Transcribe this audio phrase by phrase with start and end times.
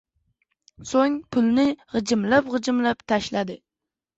[0.91, 3.63] soʻng pulni gʻijimlab-gʻijimlab tashladi.